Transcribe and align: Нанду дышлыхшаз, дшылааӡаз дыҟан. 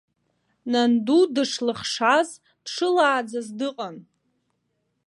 Нанду 0.71 1.21
дышлыхшаз, 1.33 2.29
дшылааӡаз 2.65 3.47
дыҟан. 3.57 3.95